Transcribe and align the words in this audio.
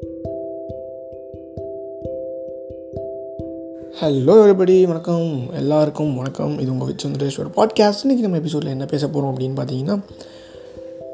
Hello 0.00 0.08
everybody 4.02 4.86
வணக்கம். 4.86 5.46
எல்லாருக்கும் 5.52 6.16
வணக்கம். 6.16 6.58
இது 6.58 6.70
உங்கள் 6.70 6.88
விச்சந்திரேஸ்வர் 6.88 7.56
பாட்காஸ்ட் 7.56 8.04
இன்றைக்கி 8.04 8.18
நம்ம 8.18 8.36
எபிசோடில் 8.36 8.68
என்ன 8.68 8.84
பேச 8.84 9.08
போகிறோம் 9.08 9.38
அப்படின்னு 9.38 9.60
பார்த்தீங்கன்னா 9.60 10.00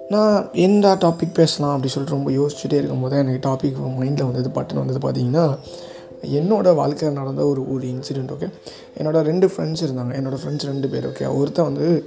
நான் 0.09 0.49
எந்த 0.53 0.95
டாபிக் 0.95 1.35
பேசலாம் 1.35 1.75
அப்படி 1.75 1.93
சொல்லிட்டு 1.93 2.23
ரொம்ப 2.23 2.31
யோசிச்சுட்டே 2.31 2.73
இருக்கும்போது 2.73 3.17
எனக்கு 3.17 3.49
டாபிக் 3.49 3.77
மைண்டில் 4.01 4.33
வந்தது 4.33 4.49
பட்டன் 4.49 4.87
வந்தது 4.87 4.99
பார்த்தீங்கன்னா 4.99 5.57
என்னோடய 6.35 6.75
வாழ்க்கையில் 6.75 7.19
நடந்த 7.19 7.47
ஒரு 7.47 7.73
ஒரு 7.73 7.87
இன்சிடெண்ட் 7.87 8.31
ஓகே 8.39 8.49
என்னோடய 8.99 9.21
ரெண்டு 9.21 9.47
ஃப்ரெண்ட்ஸ் 9.47 9.85
இருந்தாங்க. 9.85 10.13
என்னோடய 10.13 10.37
ஃப்ரெண்ட்ஸ் 10.47 10.67
ரெண்டு 10.67 10.89
பேர் 10.89 11.09
ஓகே 11.09 11.37
ஒருத்தன் 11.37 11.73
வந்து 11.73 12.05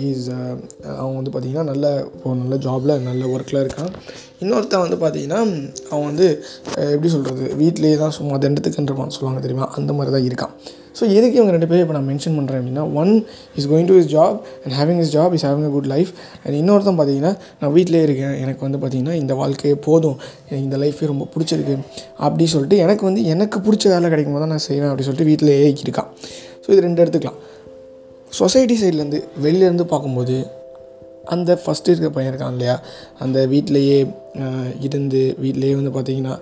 ஹீஸ் 0.00 0.26
அவன் 1.00 1.16
வந்து 1.18 1.32
பார்த்திங்கன்னா 1.32 1.66
நல்ல 1.70 1.86
இப்போ 2.14 2.34
நல்ல 2.42 2.56
ஜாபில் 2.66 2.94
நல்ல 3.08 3.22
ஒர்க்கில் 3.34 3.62
இருக்கான். 3.64 3.92
இன்னொருத்தன் 4.42 4.84
வந்து 4.84 4.98
பார்த்திங்கன்னா 5.04 5.40
அவன் 5.92 6.06
வந்து 6.10 6.26
எப்படி 6.94 7.10
சொல்கிறது 7.14 7.44
வீட்டிலேயே 7.62 7.96
தான் 8.02 8.14
சும்மா 8.18 8.36
தண்டத்துக்குன்றவான் 8.44 9.14
சொல்லுவாங்க 9.16 9.40
தெரியுமா? 9.46 9.66
அந்த 9.78 9.92
மாதிரி 9.98 10.12
தான் 10.16 10.26
இருக்கான். 10.28 10.54
ஸோ 10.98 11.04
எதுக்கு 11.16 11.36
இவங்க 11.38 11.52
ரெண்டு 11.54 11.68
பேரும் 11.70 11.84
இப்போ 11.84 11.94
நான் 11.96 12.08
மென்ஷன் 12.10 12.36
பண்ணுறேன் 12.38 12.60
அப்படின்னா 12.60 12.84
one 13.00 13.12
is 13.58 13.68
going 13.72 13.88
to 13.90 13.96
his 14.00 14.08
job 14.14 14.38
and 14.62 14.74
having 14.78 15.00
his 15.02 15.12
job 15.16 15.34
is 15.36 15.44
having 15.48 15.66
a 15.68 15.72
good 15.74 15.90
life 15.92 16.10
and 16.44 16.56
இன்னொருத்தன் 16.60 16.98
பார்த்தீங்கன்னா 17.00 17.32
நான் 17.60 17.72
வீட்டிலே 17.76 18.00
இருக்கேன் 18.06 18.34
எனக்கு 18.44 18.62
வந்து 18.66 18.78
பார்த்திங்கன்னா 18.82 19.14
இந்த 19.22 19.34
வாழ்க்கையே 19.42 19.76
போதும் 19.88 20.16
எனக்கு 20.48 20.64
இந்த 20.68 20.78
லைஃபே 20.84 21.10
ரொம்ப 21.12 21.26
பிடிச்சிருக்கு 21.34 21.76
அப்படி 22.26 22.46
சொல்லிட்டு 22.54 22.78
எனக்கு 22.86 23.04
வந்து 23.10 23.22
எனக்கு 23.34 23.60
பிடிச்ச 23.68 23.86
வேலை 23.94 24.10
கிடைக்கும் 24.14 24.36
போது 24.36 24.44
தான் 24.46 24.54
நான் 24.56 24.66
செய்வேன் 24.70 24.90
அப்படி 24.92 25.06
சொல்லிட்டு 25.08 25.30
வீட்டிலேயே 25.30 25.68
இருக்கான். 25.84 26.10
ஸோ 26.64 26.70
இது 26.74 26.82
ரெண்டு 26.88 27.02
எடுத்துக்கலாம். 27.04 27.38
சொசைட்டி 28.36 28.74
சைட்லேருந்து 28.82 29.20
வெளிலேருந்து 29.44 29.84
பார்க்கும்போது 29.92 30.36
அந்த 31.34 31.52
ஃபஸ்ட்டு 31.62 31.92
இருக்க 31.92 32.08
பையன் 32.14 32.30
இருக்கான் 32.32 32.54
இல்லையா? 32.54 32.74
அந்த 33.22 33.38
வீட்டிலையே 33.52 33.96
இருந்து 34.86 35.20
வீட்டிலேயே 35.42 35.72
வந்து 35.78 35.90
பார்த்திங்கன்னா 35.96 36.34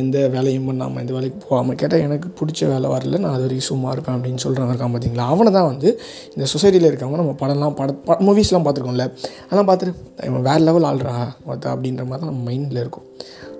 எந்த 0.00 0.16
வேலையும் 0.34 0.66
பண்ணாமல் 0.68 1.00
எந்த 1.02 1.12
வேலைக்கு 1.16 1.38
போகாமல் 1.44 1.78
கேட்டால் 1.80 2.04
எனக்கு 2.06 2.28
பிடிச்ச 2.38 2.68
வேலை 2.72 2.88
வரல 2.94 3.20
நான் 3.22 3.34
அது 3.36 3.44
வரைக்கும் 3.46 3.68
சும்மா 3.70 3.88
இருப்பேன் 3.94 4.16
அப்படின்னு 4.16 4.42
சொல்கிறவன் 4.44 4.72
இருக்கான் 4.72 4.94
பார்த்தீங்களா? 4.94 5.26
அவனை 5.34 5.50
தான் 5.56 5.68
வந்து 5.70 5.88
இந்த 6.34 6.46
சொசைட்டியில் 6.52 6.88
இருக்கவங்க 6.90 7.20
நம்ம 7.22 7.34
படம்லாம் 7.42 7.76
பட 7.80 8.16
மூவிஸ்லாம் 8.26 8.66
பார்த்துருக்கோம்ல 8.66 9.06
அதெல்லாம் 9.44 9.70
பார்த்துட்டு 9.70 10.26
இவன் 10.30 10.46
வேறு 10.48 10.64
லெவல் 10.68 10.88
ஆள்றா 10.90 11.14
மொத்த 11.48 11.72
அப்படின்ற 11.74 12.04
மாதிரி 12.10 12.22
தான் 12.24 12.32
நம்ம 12.32 12.44
மைண்டில் 12.50 12.82
இருக்கும். 12.84 13.06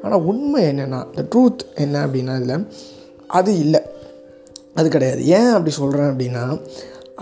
ஆனால் 0.04 0.24
உண்மை 0.32 0.60
என்னென்னா 0.70 1.00
இந்த 1.10 1.24
ட்ரூத் 1.32 1.64
என்ன 1.84 1.96
அப்படின்னா 2.06 2.36
இதில் 2.40 2.66
அது 3.38 3.52
இல்லை. 3.64 3.82
அது 4.78 4.88
கிடையாது. 4.94 5.20
ஏன் 5.36 5.52
அப்படி 5.56 5.72
சொல்கிறேன் 5.80 6.10
அப்படின்னா 6.12 6.44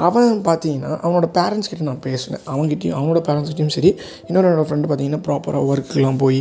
அவன் 0.06 0.40
பார்த்தீங்கன்னா 0.48 0.90
அவனோட 1.04 1.26
பேரண்ட்ஸ் 1.38 1.70
கிட்ட 1.70 1.84
நான் 1.90 2.02
பேசினேன். 2.08 2.42
அவங்ககிட்டயும் 2.52 2.96
அவனோட 2.98 3.20
பேரண்ட்ஸ் 3.28 3.50
கிட்டயும் 3.52 3.74
சரி 3.76 3.90
இன்னொரு 4.28 4.46
என்னோடய 4.48 4.66
ஃப்ரெண்டு 4.68 4.88
பார்த்தீங்கன்னா 4.90 5.22
ப்ராப்பராக 5.28 5.70
ஒர்க்குலாம் 5.72 6.20
போய் 6.24 6.40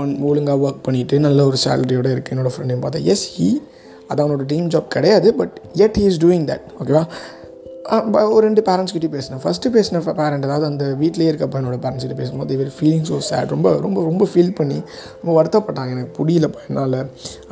ஒன் 0.00 0.12
ஒழுங்காக 0.28 0.64
ஒர்க் 0.66 0.84
பண்ணிவிட்டு 0.86 1.18
நல்ல 1.26 1.46
ஒரு 1.50 1.58
சேலரியோடு 1.64 2.14
இருக்குது 2.16 2.34
என்னோடய 2.36 2.54
ஃப்ரெண்டையும் 2.54 2.84
பார்த்தேன். 2.84 3.08
எஸ் 3.14 3.26
ஹீ 3.34 3.48
அது 4.10 4.22
அவனோட 4.22 4.44
ட்ரீம் 4.50 4.70
ஜாப் 4.74 4.94
கிடையாது 4.96 5.30
but 5.40 5.56
yet 5.86 5.98
he 6.00 6.04
is 6.12 6.20
doing 6.24 6.46
that 6.50 6.66
ஓகேவா 6.82 7.04
ஒரு 8.36 8.42
ரெண்டு 8.46 8.62
பேரண்ட்ஸ் 8.68 8.94
கிட்டே 8.94 9.08
பேசினேன். 9.14 9.40
ஃபஸ்ட்டு 9.42 9.70
பேசின 9.74 10.00
பேரண்ட் 10.20 10.44
அதாவது 10.46 10.66
அந்த 10.70 10.84
வீட்லேயே 11.02 11.28
இருக்க 11.32 11.46
பையனோட 11.52 11.76
பேரண்ட்ஸ் 11.84 12.04
கிட்டே 12.04 12.16
பேசும்போது 12.20 12.54
இவர் 12.56 12.72
ஃபீலிங் 12.78 13.06
ஸோ 13.10 13.18
சேட் 13.28 13.52
ரொம்ப 13.54 13.68
ரொம்ப 13.84 13.98
ரொம்ப 14.08 14.24
ஃபீல் 14.32 14.52
பண்ணி 14.58 14.78
ரொம்ப 15.20 15.32
வருத்தப்பட்டாங்க. 15.38 15.90
எனக்கு 15.96 16.12
புரியலப்பா 16.18 16.62
என்னால் 16.68 16.98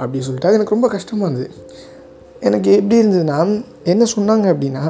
அப்படி 0.00 0.22
சொல்லிட்டு. 0.26 0.48
அது 0.50 0.58
எனக்கு 0.58 0.74
ரொம்ப 0.76 0.88
கஷ்டமாக 0.96 1.28
இருந்தது. 1.28 1.48
எனக்கு 2.48 2.70
எப்படி 2.78 2.96
இருந்ததுன்னா 3.02 3.38
என்ன 3.92 4.06
சொன்னாங்க 4.16 4.46
அப்படின்னா 4.54 4.84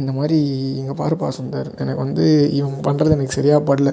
இந்த 0.00 0.10
மாதிரி 0.12 0.38
இங்கே 0.80 0.94
பாருப்பா 1.02 1.28
சுந்தர். 1.38 1.68
எனக்கு 1.82 2.00
வந்து 2.04 2.26
இவன் 2.58 2.76
பண்ணுறது 2.86 3.16
எனக்கு 3.16 3.38
சரியாக 3.38 3.62
படல. 3.70 3.90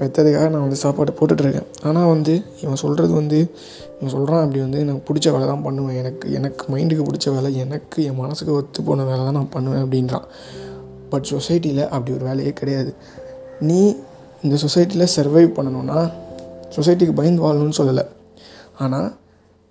பெற்றதுக்காக 0.00 0.48
நான் 0.52 0.64
வந்து 0.64 0.78
சாப்பாடு 0.82 1.12
போட்டுட்ருக்கேன். 1.18 1.68
ஆனால் 1.88 2.08
வந்து 2.12 2.32
இவன் 2.62 2.80
சொல்கிறது 2.82 3.12
வந்து 3.12 3.38
இவன் 3.98 4.12
சொல்கிறான் 4.14 4.42
அப்படி 4.44 4.60
வந்து 4.60 4.78
எனக்கு 4.84 5.02
பிடிச்ச 5.08 5.32
வேலை 5.34 5.46
தான் 5.46 5.64
பண்ணுவேன். 5.66 5.96
எனக்கு 6.02 6.32
எனக்கு 6.38 6.64
மைண்டுக்கு 6.72 7.06
பிடிச்ச 7.08 7.32
வேலை 7.36 7.50
எனக்கு 7.64 8.04
என் 8.08 8.20
மனசுக்கு 8.22 8.52
ஒத்து 8.54 8.82
போன 8.82 9.04
வேலை 9.04 9.22
தான் 9.24 9.38
நான் 9.40 9.54
பண்ணுவேன் 9.56 9.84
அப்படின்றான். 9.84 10.26
பட் 11.10 11.26
சொசைட்டியில் 11.32 11.82
அப்படி 11.88 12.12
ஒரு 12.16 12.24
வேலையே 12.24 12.52
கிடையாது. 12.52 12.92
நீ 13.60 13.80
இந்த 14.42 14.56
சொசைட்டியில் 14.64 15.12
சர்வைவ் 15.16 15.56
பண்ணணும்னா 15.58 15.98
சொசைட்டிக்கு 16.76 17.14
பயந்து 17.20 17.44
வாழணும்னு 17.46 17.78
சொல்லலை. 17.80 18.04
ஆனால் 18.84 19.08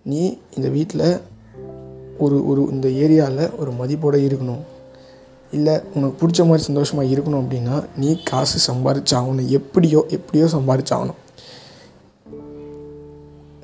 நீ 0.05 0.21
இந்த 0.57 0.69
வீட்டில் 0.69 1.07
ஒரு 2.17 2.37
ஒரு 2.47 2.61
இந்த 2.71 2.87
ஏரியாவில் 3.03 3.53
ஒரு 3.61 3.71
மதிப்போடு 3.81 4.19
இருக்கணும். 4.27 4.63
இல்லை 5.55 5.75
உனக்கு 5.95 6.15
பிடிச்ச 6.21 6.41
மாதிரி 6.47 6.63
சந்தோஷமாக 6.69 7.11
இருக்கணும் 7.15 7.41
அப்படின்னா 7.43 7.75
நீ 7.97 8.09
காசு 8.31 8.57
சம்பாரிச்சாகணும். 8.69 9.49
எப்படியோ 9.59 9.99
எப்படியோ 10.17 10.45
சம்பாரிச்சாகணும். 10.55 11.19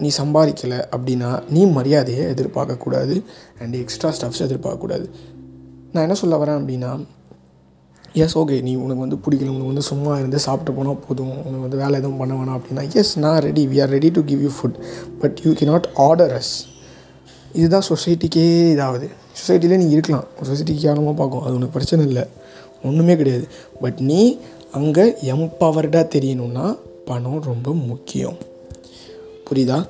நீ 0.04 0.10
சம்பாதிக்கலை 0.18 0.78
அப்படின்னா 0.96 1.32
நீ 1.56 1.64
மரியாதையை 1.78 2.24
எதிர்பார்க்கக்கூடாது 2.34 3.16
அண்ட் 3.62 3.76
எக்ஸ்ட்ரா 3.82 4.10
ஸ்டஃப்ஸ் 4.18 4.46
எதிர்பார்க்கக்கூடாது 4.46 5.06
நான் 5.94 6.06
என்ன 6.06 6.16
சொல்ல 6.22 6.36
வரேன் 6.44 6.60
அப்படின்னா 6.62 6.92
எஸ் 8.24 8.36
ஓகே 8.40 8.56
நீ 8.68 8.72
உனக்கு 8.84 9.04
வந்து 9.04 9.18
பிடிக்கல 9.26 9.52
உனக்கு 9.52 9.72
வந்து 9.72 9.84
சும்மா 9.90 10.14
இருந்து 10.22 10.40
சாப்பிட்டு 10.46 10.72
போனால் 10.78 10.98
போதும். 11.08 11.36
உனக்கு 11.48 11.66
வந்து 11.66 11.82
வேலை 11.84 11.96
எதுவும் 12.00 12.20
பண்ண 12.22 12.34
வேணாம் 12.40 12.60
அப்படின்னா 12.60 12.84
எஸ் 13.02 13.14
நான் 13.26 13.40
ready 13.48 13.64
we 13.72 13.78
are 13.84 13.92
ready 13.96 14.10
to 14.18 14.22
give 14.32 14.42
you 14.46 14.52
food 14.58 14.78
but 15.22 15.38
you 15.46 15.52
can 15.60 15.66
not 15.72 15.88
order 16.08 16.34
us 16.40 16.54
இதுதான் 17.60 17.88
சொசைட்டிக்கே 17.90 18.46
இதாகுது 18.76 19.10
சொசைட்டிலே 19.40 19.78
நீ 19.78 19.90
இருக்கலாம். 19.90 20.28
சொசைட்டிக்கு 20.44 20.84
கேவலமாக 20.86 21.16
பார்க்கும்? 21.18 21.42
அது 21.42 21.54
உனக்கு 21.54 21.76
பிரச்சனை 21.78 22.06
இல்லை. 22.06 22.24
ஒன்றுமே 22.84 23.16
கிடையாது. 23.16 23.48
பட் 23.82 24.00
நீ 24.00 24.40
அங்கே 24.72 25.04
எம்பவர்டாக 25.34 26.06
தெரியணும்னா 26.16 26.78
பணம் 27.06 27.42
ரொம்ப 27.42 27.74
முக்கியம். 27.74 28.38
புரியுதா? 29.48 29.86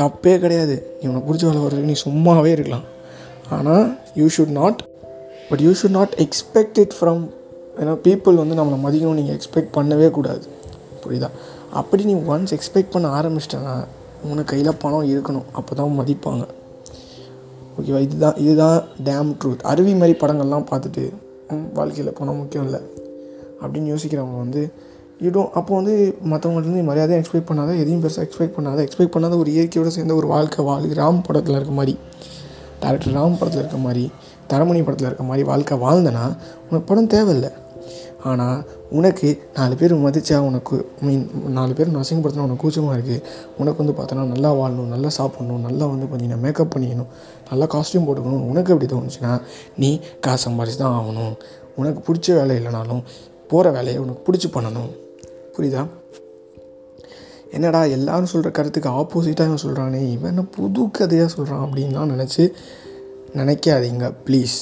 தப்பே 0.00 0.38
கிடையாது. 0.38 0.98
நீ 1.02 1.08
உனக்கு 1.08 1.28
பிடிச்ச 1.28 1.44
வேலை 1.44 1.60
வர்றதுக்கு 1.62 1.92
நீ 1.92 1.98
சும்மாவே 2.06 2.46
இருக்கலாம். 2.46 2.84
ஆனால் 3.50 3.98
you 4.14 4.26
should 4.36 4.54
not 4.60 4.80
but 5.50 5.60
you 5.60 5.72
should 5.80 5.96
not 5.98 6.14
expect 6.24 6.78
it 6.84 6.94
from 7.00 7.22
ஏன்னா 7.80 7.94
பீப்புள் 8.06 8.34
வந்து 8.34 8.54
நம்மளை 8.58 8.78
மதிக்கணும் 8.86 9.18
நீங்கள் 9.20 9.36
எக்ஸ்பெக்ட் 9.36 9.72
பண்ணவே 9.76 10.10
கூடாது. 10.10 10.46
புரியுதா? 11.04 11.28
அப்படி 11.72 12.04
நீ 12.04 12.14
ஒன்ஸ் 12.14 12.52
எக்ஸ்பெக்ட் 12.56 12.90
பண்ண 12.90 13.08
ஆரம்பிச்சிட்டேன்னா 13.20 13.74
உனக்கு 14.22 14.44
கையில் 14.44 14.78
பணம் 14.78 15.08
இருக்கணும். 15.14 15.48
அப்போ 15.52 15.74
தான் 15.74 15.96
மதிப்பாங்க. 16.00 16.44
ஓகேவா 17.78 18.00
இதுதான் 18.00 18.36
இதுதான் 18.36 18.82
டேம் 19.04 19.36
ட்ரூத் 19.44 19.58
அருவி 19.58 19.94
மாதிரி 19.94 20.18
படங்கள்லாம் 20.18 20.66
பார்த்துட்டு 20.70 21.04
வாழ்க்கையில் 21.72 22.12
போனால் 22.12 22.34
முக்கியம் 22.34 22.64
இல்லை. 22.64 22.80
அப்படின்னு 23.62 23.90
யோசிக்கிறவங்க 23.92 24.36
வந்து 24.36 24.72
இடும் 25.20 25.52
அப்போ 25.52 25.74
வந்து 25.74 26.16
மற்றவங்கள்ட்ட 26.24 26.82
மரியாதையும் 26.84 27.24
எக்ஸ்பெக்ட் 27.24 27.50
பண்ணாத 27.50 27.70
எதையும் 27.78 28.02
பெருசாக 28.02 28.24
எக்ஸ்பெக்ட் 28.24 28.56
பண்ணாத 28.56 28.80
எக்ஸ்பெக்ட் 28.86 29.14
பண்ணாத 29.16 29.38
ஒரு 29.38 29.50
இயற்கையோடு 29.52 29.94
சேர்ந்த 29.94 30.14
ஒரு 30.14 30.26
வாழ்க்கை 30.26 30.64
வாழ் 30.64 30.84
ராம் 30.84 31.20
படத்தில் 31.26 31.54
இருக்க 31.54 31.72
மாதிரி. 31.72 31.98
டேரக்டர் 32.80 33.14
ராம் 33.18 33.38
படத்தில் 33.40 33.58
இருக்க 33.58 33.76
மாதிரி 33.76 34.10
தரமணி 34.48 34.82
படத்தில் 34.84 35.06
இருக்க 35.06 35.24
மாதிரி 35.30 35.44
வாழ்க்கை 35.46 35.78
வாழ்ந்தனா 35.78 36.26
உனக்கு 36.56 36.86
படம் 36.86 37.06
தேவையில்லை. 37.06 37.50
ஆனால் 38.30 38.58
உனக்கு 38.90 39.28
நாலு 39.56 39.74
பேர் 39.76 39.94
மதித்தா 40.04 40.36
உனக்கு 40.48 40.76
மீன் 41.06 41.24
நாலு 41.58 41.72
பேர் 41.74 41.92
நசிங்கப்படுத்தினா 41.96 42.46
உனக்கு 42.46 42.62
கூச்சமாக 42.64 42.96
இருக்குது 42.96 43.22
உனக்கு 43.58 43.80
வந்து 43.82 43.94
பார்த்தோன்னா 43.98 44.24
நல்லா 44.32 44.50
வாழணும் 44.60 44.92
நல்லா 44.94 45.10
சாப்பிடணும் 45.18 45.64
நல்லா 45.68 45.86
வந்து 45.92 46.06
பார்த்தீங்கன்னா 46.06 46.42
மேக்கப் 46.44 46.72
பண்ணிக்கணும் 46.74 47.10
நல்லா 47.50 47.66
காஸ்ட்யூம் 47.74 48.06
போட்டுக்கணும். 48.06 48.44
உனக்கு 48.50 48.72
எப்படி 48.74 48.88
தோணுச்சுன்னா 48.92 49.32
நீ 49.76 49.90
காசு 50.20 50.42
சம்பாரிச்சு 50.46 50.80
தான் 50.82 50.96
ஆகணும். 50.98 51.34
உனக்கு 51.76 52.00
பிடிச்ச 52.08 52.34
வேலை 52.38 52.56
இல்லைனாலும் 52.60 53.02
போகிற 53.50 53.70
வேலையை 53.70 53.98
உனக்கு 54.04 54.22
பிடிச்சி 54.26 54.48
பண்ணணும். 54.56 54.90
புரியுதா? 55.56 55.82
என்னடா 57.56 57.80
எல்லாரும் 57.96 58.30
சொல்கிற 58.32 58.50
கருத்துக்கு 58.50 58.88
ஆப்போசிட்டாக 59.00 59.50
இவன் 59.50 59.62
சொல்கிறானே 59.64 60.00
இவன் 60.14 60.30
என்ன 60.32 60.42
புது 60.56 60.82
கதையாக 60.96 61.30
சொல்கிறான் 61.34 61.62
அப்படின்லாம் 61.66 62.10
நினச்சி 62.14 62.44
நினைக்காதீங்க 63.34 64.08
ப்ளீஸ் 64.26 64.56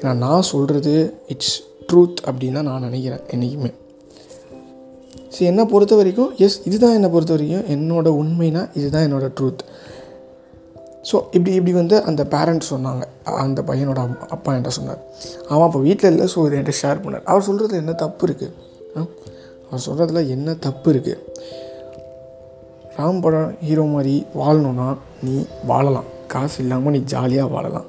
ஏன்னா 0.00 0.12
நான் 0.24 0.48
சொல்கிறது 0.52 0.94
இட்ஸ் 1.26 1.56
ட்ரூத் 1.92 2.20
அப்படின்னு 2.26 2.52
தான் 2.52 2.64
நான் 2.64 2.80
நினைக்கிறேன் 2.80 3.20
என்றைக்குமே 3.30 3.70
சரி 5.28 5.44
என்னை 5.44 5.64
பொறுத்த 5.64 5.94
வரைக்கும் 5.94 6.34
எஸ் 6.36 6.60
இதுதான் 6.64 6.92
என்னை 6.92 7.08
பொறுத்த 7.08 7.32
வரைக்கும் 7.32 7.64
என்னோட 7.66 8.08
உண்மைனா 8.22 8.68
இதுதான் 8.74 9.12
என்னோடய 9.12 9.32
ட்ரூத் 9.40 9.62
ஸோ 11.12 11.16
இப்படி 11.30 11.52
இப்படி 11.54 11.72
வந்து 11.72 12.02
அந்த 12.02 12.24
பேரண்ட்ஸ் 12.24 12.70
சொன்னாங்க. 12.70 13.02
அந்த 13.24 13.62
பையனோட 13.62 13.98
அம்மா- 13.98 14.28
அப்பா 14.28 14.54
என்கிட்ட 14.54 14.68
சொன்னார். 14.68 15.00
அவன் 15.48 15.66
அப்போ 15.66 15.78
வீட்டில் 15.80 16.10
இல்லை 16.10 16.26
ஸோ 16.34 16.46
இது 16.46 16.56
என்கிட்ட 16.56 16.74
ஷேர் 16.82 17.02
பண்ணார். 17.04 17.22
அவர் 17.24 17.46
சொல்கிறதுல 17.48 17.72
என்ன 17.72 17.92
தப்பு 17.92 18.26
இருக்குது 18.26 18.52
அவர் 19.70 19.84
சொல்கிறதுல 19.86 20.28
என்ன 20.28 20.54
தப்பு 20.54 20.92
இருக்குது 20.92 21.22
ராம் 22.96 23.20
படம் 23.20 23.56
ஹீரோ 23.60 23.84
மாதிரி 23.84 24.26
வாழணும்னா 24.38 24.96
நீ 25.22 25.44
வாழலாம். 25.66 26.04
காசு 26.26 26.62
இல்லாமல் 26.62 26.92
நீ 26.92 26.98
ஜாலியாக 26.98 27.52
வாழலாம். 27.52 27.86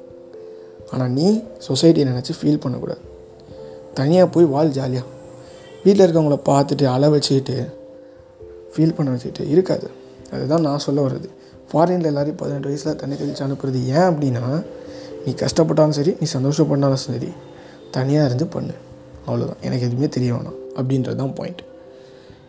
ஆனால் 0.90 1.10
நீ 1.10 1.42
சொசைட்டியை 1.68 2.06
நினச்சி 2.10 2.32
ஃபீல் 2.42 2.60
பண்ணக்கூடாது. 2.60 3.02
தனியாக 3.98 4.28
போய் 4.34 4.46
வாழ் 4.54 4.74
ஜாலியாக 4.78 5.06
வீட்டில் 5.84 6.04
இருக்கவங்கள 6.06 6.36
பார்த்துட்டு 6.50 6.84
அள 6.94 7.04
வச்சுக்கிட்டு 7.14 7.56
ஃபீல் 8.72 8.94
பண்ண 8.96 9.08
வச்சுக்கிட்டு 9.14 9.44
இருக்காது. 9.54 9.86
அதுதான் 10.32 10.64
நான் 10.66 10.82
சொல்ல 10.86 11.00
வர்றது. 11.06 11.28
ஃபாரினில் 11.70 12.08
எல்லாரையும் 12.10 12.40
பதினெட்டு 12.40 12.68
வயசில் 12.70 12.98
தண்ணி 13.00 13.14
தெளித்து 13.20 13.44
அனுப்புறது 13.46 13.78
ஏன் 13.96 14.08
அப்படின்னா 14.10 14.44
நீ 15.24 15.30
கஷ்டப்பட்டாலும் 15.42 15.96
சரி 15.98 16.12
நீ 16.20 16.26
சந்தோஷப்பட்டாலும் 16.36 17.02
சரி 17.06 17.30
தனியாக 17.96 18.28
இருந்து 18.28 18.46
பண்ணு. 18.54 18.74
அவ்வளோதான் 19.26 19.62
எனக்கு 19.66 19.86
எதுவுமே 19.88 20.08
தெரிய 20.16 20.30
வேணாம். 20.34 20.58
அப்படின்றது 20.78 21.18
தான் 21.22 21.34
பாயிண்ட் 21.38 21.62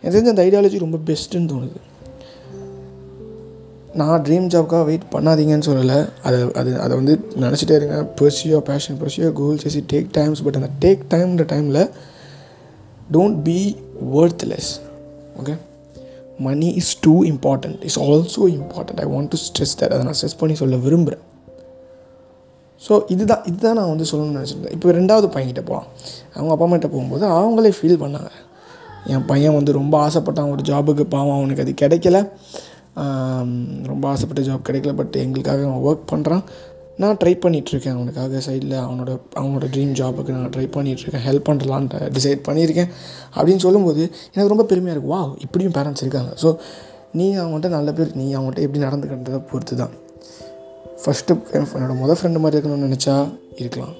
எனக்கு 0.00 0.14
தெரிஞ்ச 0.16 0.32
அந்த 0.34 0.44
ஐடியாலஜி 0.48 0.78
ரொம்ப 0.84 0.98
பெஸ்ட்டுன்னு 1.08 1.50
தோணுது. 1.52 1.78
நான் 3.98 4.22
ட்ரீம் 4.22 4.46
ஜாப்க்காக 4.54 4.84
வெயிட் 4.88 5.06
பண்ணாதீங்கன்னு 5.12 5.66
சொல்லலை. 5.68 5.96
அதை 6.22 6.38
அது 6.60 6.80
அதை 6.80 6.96
வந்து 6.96 7.14
நினச்சிட்டே 7.44 7.76
இருங்க. 7.80 7.96
Pursue your 8.20 8.58
passion 8.68 8.98
pursue your 9.00 9.32
goal 9.32 9.58
chase it 9.62 9.80
take 9.92 10.10
times 10.18 10.42
but 10.42 10.58
அந்த 10.60 10.70
டேக் 10.84 11.02
டைம்ன்ற 11.14 11.46
டைமில் 11.52 11.80
don't 13.16 13.38
be 13.48 13.58
worthless 14.14 14.70
okay 15.40 15.56
money 16.46 16.68
is 16.82 16.92
too 17.00 17.14
important 17.32 17.80
is 17.88 17.98
also 18.00 18.44
important 18.58 19.00
I 19.04 19.08
want 19.14 19.30
to 19.32 19.40
stress 19.46 19.74
that 19.80 19.92
அதை 19.94 20.02
நான் 20.08 20.18
ஸ்ட்ரெஸ் 20.20 20.38
பண்ணி 20.38 20.54
சொல்ல 20.62 20.76
விரும்புகிறேன் 20.76 21.24
ஸோ 22.86 22.94
இதுதான் 23.14 23.42
இதுதான் 23.44 23.76
நான் 23.78 23.90
வந்து 23.92 24.06
சொல்லணும்னு 24.10 24.38
நினச்சிருந்தேன். 24.38 24.74
இப்போ 24.76 24.92
ரெண்டாவது 24.98 25.26
பையன்கிட்ட 25.34 25.62
போகலாம் 25.70 25.88
அவங்க 26.34 26.52
அப்பா 26.54 26.66
அம்மாட்ட 26.66 26.88
போகும்போது 26.94 27.24
அவங்களே 27.26 27.72
ஃபீல் 27.78 28.00
பண்ணாங்க. 28.04 28.30
என் 29.06 29.26
பையன் 29.26 29.54
வந்து 29.54 29.72
ரொம்ப 29.72 29.94
ஆசைப்பட்டான். 30.06 30.50
ஒரு 30.50 30.62
ஜாபுக்கு 30.70 31.04
பாவம். 31.14 31.36
அவனுக்கு 31.38 31.62
அது 31.64 31.74
கிடைக்கல. 31.82 32.18
ரொம்ப 33.86 34.04
ஆசைப்பட்ட 34.08 34.42
ஜாப் 34.48 34.66
கிடைக்கல 34.68 34.94
பட் 34.94 35.16
எங்களுக்காக 35.16 35.64
அவன் 35.68 35.84
ஒர்க் 35.90 36.10
பண்ணுறான் 36.12 36.44
நான் 37.02 37.18
ட்ரை 37.20 37.32
பண்ணிகிட்ருக்கேன் 37.44 37.94
அவனுக்காக 37.96 38.40
சைடில் 38.46 38.74
அவனோட 38.86 39.10
அவனோட 39.40 39.66
ட்ரீம் 39.74 39.92
ஜாபுக்கு 40.00 40.34
நான் 40.36 40.50
ட்ரை 40.56 40.66
பண்ணிகிட்ருக்கேன் 40.76 41.24
ஹெல்ப் 41.26 41.46
பண்ணலான்ட்டு 41.48 42.08
டிசைட் 42.16 42.42
பண்ணியிருக்கேன். 42.48 42.90
அப்படின்னு 43.36 43.62
சொல்லும்போது 43.66 44.02
எனக்கு 44.32 44.48
ரொம்ப 44.48 44.64
பெருமையாக 44.72 44.94
இருக்குது 44.96 45.14
வா 45.14 45.20
இப்படியும் 45.44 45.74
பேரண்ட்ஸ் 45.78 46.04
இருக்காங்க. 46.04 46.32
ஸோ 46.42 46.56
நீ 47.12 47.36
அவன்கிட்ட 47.36 47.68
நல்ல 47.68 47.92
பேர் 47.92 48.10
நீ 48.14 48.34
அவன்கிட்ட 48.34 48.60
எப்படி 48.66 48.82
நடந்துக்கின்றதை 48.86 49.40
பொறுத்து 49.52 49.76
தான் 49.76 49.94
ஃபஸ்ட்டு 51.04 51.36
என்னோட 51.56 51.94
மொதல் 52.02 52.18
ஃப்ரெண்டு 52.20 52.42
மாதிரி 52.44 52.56
இருக்கணும்னு 52.58 52.88
நினச்சா 52.88 53.16
இருக்கலாம். 53.62 53.94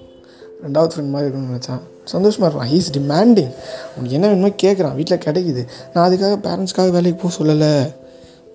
ரெண்டாவது 0.64 0.92
ஃப்ரெண்ட் 0.94 1.12
மாதிரி 1.14 1.26
இருக்கணும்னு 1.26 1.54
நினச்சா 1.54 1.76
சந்தோஷமாக 2.12 2.46
இருக்கலாம். 2.48 2.70
ஹீஸ் 2.74 2.90
டிமாண்டிங் 2.98 3.52
உனக்கு 3.94 4.16
என்ன 4.18 4.28
வேணுமோ 4.30 4.52
கேட்குறான் 4.64 4.94
வீட்டில் 5.00 5.24
கிடைக்குது. 5.26 5.62
நான் 5.94 6.04
அதுக்காக 6.08 6.36
பேரண்ட்ஸ்க்காக 6.46 6.90
வேலைக்கு 6.96 7.18
போக 7.22 7.32
சொல்லலை. 7.38 7.72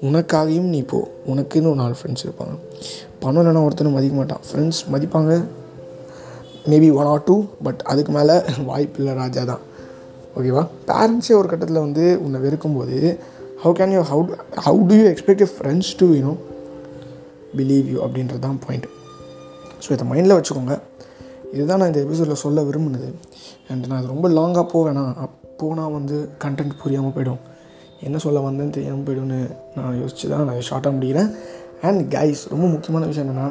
உனக்காகவும் 0.02 0.72
நீ 0.76 0.82
போ. 0.82 1.00
உனக்குன்னு 1.32 1.70
ஒரு 1.72 1.80
நாலு 1.82 1.96
ஃப்ரெண்ட்ஸ் 2.00 2.26
இருப்பாங்க. 2.26 2.56
பணம் 3.20 3.42
இல்லைன்னா 3.42 3.62
ஒருத்தனும் 3.68 3.96
மதிக்க 3.98 4.16
மாட்டான். 4.16 4.44
ஃப்ரெண்ட்ஸ் 4.48 4.82
மதிப்பாங்க. 4.94 5.34
Maybe 6.72 6.90
one 7.00 7.10
or 7.14 7.24
two 7.24 7.36
but 7.64 7.82
அதுக்கு 7.92 8.12
மேலே 8.12 8.36
வாய்ப்பு 8.66 9.00
இல்லை 9.00 9.14
ராஜா 9.14 9.44
தான். 9.44 9.64
ஓகேவா 10.38 10.64
பேரண்ட்ஸே 10.88 11.34
ஒரு 11.40 11.48
கட்டத்தில் 11.48 11.84
வந்து 11.86 12.20
உன்னை 12.26 12.40
வெறுக்கும்போது 12.46 12.98
how 13.64 13.74
can 13.80 13.94
you 13.96 14.02
how 14.12 14.24
how 14.66 14.80
do 14.90 14.96
you 15.02 15.06
expect 15.12 15.44
you 15.44 15.48
friends 15.58 15.92
to 16.02 16.08
you know 16.16 16.34
believe 17.58 17.88
you 17.94 17.98
அப்படின்றது 18.06 18.40
தான் 18.40 18.60
பாயிண்ட் 18.66 18.88
ஸோ 19.84 19.92
இதை 19.92 20.06
மைண்டில் 20.12 20.38
வச்சுக்கோங்க. 20.38 20.76
இதுதான் 21.54 21.80
நான் 21.80 21.92
இந்த 21.92 22.02
எபிசோடில் 22.06 22.42
சொல்ல 22.44 22.62
விரும்பினது. 22.62 23.10
அண்ட் 23.70 23.86
நான் 23.88 24.00
அது 24.00 24.08
ரொம்ப 24.14 24.30
லாங்காக 24.30 24.66
போவேனா 24.74 25.04
போனால் 25.58 25.92
வந்து 25.92 26.30
கண்டென்ட் 26.44 26.74
புரியாமல் 26.84 27.14
போயிடும். 27.18 27.42
என்ன 28.08 28.18
சொல்ல 28.26 28.40
வந்தேன்னு 28.48 28.76
தெரியாமல் 28.78 29.06
போயிடும்னு 29.08 29.40
நான் 29.76 30.00
யோசிச்சு 30.02 30.26
தான் 30.32 30.46
நான் 30.48 30.66
ஷார்ட்டாக 30.70 30.94
முடிகிறேன் 30.98 31.30
அண்ட் 31.88 32.02
கைஸ் 32.16 32.42
ரொம்ப 32.54 32.66
முக்கியமான 32.74 33.06
விஷயம் 33.12 33.28
என்னென்னா 33.28 33.48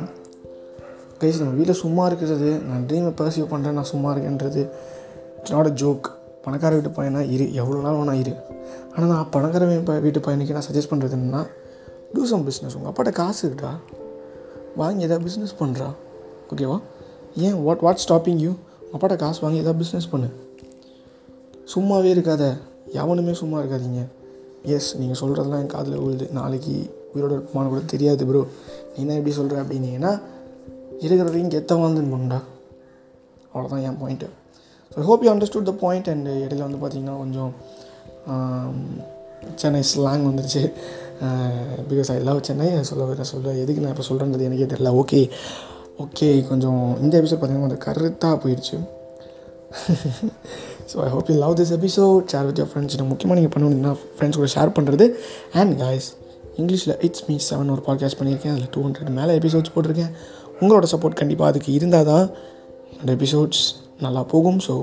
கைஸ் 1.21 1.41
நம்ம 1.41 1.55
வீட்டில் 1.59 1.81
சும்மா 1.85 2.05
இருக்கிறது 2.11 2.51
நான் 2.69 2.85
ட்ரீமை 2.91 3.13
பர்சீவ் 3.21 3.51
பண்ணுறேன் 3.53 3.77
நான் 3.79 3.91
சும்மா 3.93 4.09
இருக்கேன்றது 4.15 4.63
இட்ஸ் 5.39 5.55
நாட் 5.57 5.71
அ 5.71 5.75
ஜோக் 5.83 6.09
பணக்கார 6.45 6.71
வீட்டு 6.77 6.91
பையனாக 6.97 7.33
இரு 7.35 7.45
எவ்வளோ 7.61 7.79
நாள் 7.85 7.99
வேணா 7.99 8.15
இரு. 8.23 8.33
ஆனால் 8.95 9.11
நான் 9.13 9.31
பணக்கார 9.35 9.67
வீட்டு 10.07 10.21
பையனுக்கு 10.27 10.57
நான் 10.57 10.67
சஜஸ்ட் 10.69 10.91
பண்ணுறது 10.93 11.15
என்னன்னா 11.19 11.43
டூ 12.15 12.25
சம் 12.33 12.45
பிஸ்னஸ் 12.49 12.75
உங்கள் 12.77 12.91
அப்பாட்ட 12.91 13.13
காசு 13.21 13.43
இருக்குடா. 13.49 13.73
வாங்கி 14.81 15.07
எதாவது 15.07 15.25
பிஸ்னஸ் 15.29 15.55
பண்ணுறா 15.61 15.89
ஓகேவா 16.51 16.77
ஏன் 17.47 17.57
வாட் 17.67 17.83
வாட் 17.87 18.03
ஸ்டாப்பிங் 18.09 18.41
யூ 18.47 18.53
அப்பாட்ட 18.93 19.17
காசு 19.23 19.41
வாங்கி 19.45 19.61
எதாவது 19.63 19.81
பிஸ்னஸ் 19.83 20.11
பண்ணு. 20.11 20.29
சும்மாவே 21.75 22.11
இருக்காத. 22.17 22.45
எவனுமே 23.01 23.33
சும்மா 23.41 23.57
இருக்காதீங்க. 23.61 24.03
எஸ் 24.75 24.89
நீங்கள் 25.01 25.19
சொல்கிறதெல்லாம் 25.21 25.63
என் 25.65 25.75
காதில் 25.75 26.01
விழுது. 26.03 26.27
நாளைக்கு 26.39 26.75
உயிரோட 27.15 27.33
இருப்பான்னு 27.37 27.73
கூட 27.73 27.83
தெரியாது 27.93 28.23
ப்ரோ 28.29 28.43
நீ 28.93 28.99
என்ன 29.03 29.17
எப்படி 29.19 29.35
சொல்கிற 29.39 29.57
அப்படின்னீங்கன்னா 29.63 30.13
இருக்கிறதையும் 31.05 31.53
கெத்த 31.55 31.79
வாழ்ந்துன்னு 31.81 32.13
பண்ணுடா. 32.15 32.39
அவ்வளோதான் 33.53 33.85
என் 33.89 33.99
point 34.03 34.29
so 34.95 35.05
hope 35.11 35.25
you 35.25 35.31
understood 35.35 35.69
the 35.71 35.75
point 35.85 36.09
and 36.13 36.29
இடையில 36.45 36.67
வந்து 36.67 36.81
பார்த்திங்கன்னா 36.83 37.17
கொஞ்சம் 37.23 37.53
சென்னை 39.63 39.83
ஸ்லாங் 39.93 40.27
வந்துருச்சு. 40.29 40.63
பிகாஸ் 41.91 42.11
ஐ 42.15 42.19
லவ் 42.29 42.47
சென்னை 42.49 42.69
சொல்ல 42.91 43.05
வர 43.11 43.25
சொல்ல 43.33 43.55
எதுக்கு 43.63 43.83
நான் 43.85 43.95
இப்போ 43.95 44.07
சொல்கிறேன்றது 44.09 44.47
எனக்கே 44.49 44.69
தெரியல. 44.73 44.93
ஓகே 45.03 45.21
ஓகே 46.05 46.29
கொஞ்சம் 46.51 46.83
இந்த 47.03 47.15
எபிசோட் 47.21 47.41
பார்த்திங்கன்னா 47.41 47.67
கொஞ்சம் 47.69 47.85
கருத்தாக 47.89 48.37
போயிடுச்சு 48.45 48.79
so 50.93 50.97
I 51.07 51.09
hope 51.15 51.29
you 51.31 51.37
love 51.45 51.55
this 51.61 51.73
episode 51.79 52.25
share 52.33 52.47
with 52.49 52.61
your 52.63 52.71
friends 52.73 52.95
எனக்கு 52.97 53.11
முக்கியமாக 53.13 53.37
நீங்கள் 53.39 53.55
பண்ணணும்னா 53.55 53.93
ஃப்ரெண்ட்ஸ் 54.17 54.39
கூட 54.41 54.49
ஷேர் 54.57 54.73
பண்ணுறது 54.79 55.07
அண்ட் 55.61 55.73
காய்ஸ் 55.83 56.09
இங்கிலீஷில் 56.61 56.95
இட்ஸ் 57.07 57.25
மீ 57.29 57.37
செவன் 57.49 57.71
ஒரு 57.75 57.83
பாட்காஸ்ட் 57.87 58.19
பண்ணியிருக்கேன். 58.21 58.55
அதில் 58.57 58.71
டூ 58.75 58.83
ஹண்ட்ரட் 58.87 59.13
மேலே 59.19 59.33
எபிசோட்ஸ் 59.41 59.73
போட்டிருக்கேன். 59.75 60.13
உங்களோட 60.61 60.89
சப்போர்ட் 60.93 61.19
கண்டிப்பாக 61.21 61.51
அதுக்கு 61.53 61.71
இருந்தால் 61.79 62.09
தான் 62.13 62.27
அந்த 63.01 63.11
எபிசோட்ஸ் 63.19 63.65
நல்லா 64.07 64.23
போகும். 64.35 64.61
So 64.67 64.75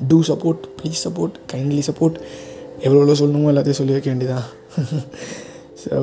do 0.00 0.18
support 0.30 0.64
please 0.78 1.02
support 1.06 1.36
kindly 1.52 1.82
support 1.90 2.16
எவ்வளோ 2.86 2.98
எவ்வளோ 3.02 3.18
சொல்லணுமோ 3.20 3.50
எல்லாத்தையும் 3.52 3.80
சொல்லி 3.80 3.96
வைக்க 3.96 4.08
வேண்டியதான் 4.12 4.46
so 5.84 5.94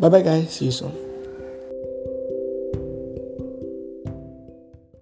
bye 0.00 0.10
bye 0.14 0.22
guy 0.28 0.44
see 0.56 0.64
you 0.68 0.74
soon 0.80 0.96